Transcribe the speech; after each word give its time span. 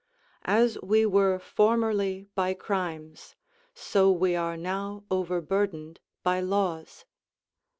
["As 0.45 0.79
we 0.81 1.05
were 1.05 1.37
formerly 1.37 2.25
by 2.33 2.55
crimes, 2.55 3.35
so 3.75 4.11
we 4.11 4.35
are 4.35 4.57
now 4.57 5.03
overburdened 5.11 5.99
by 6.23 6.39
laws." 6.39 7.05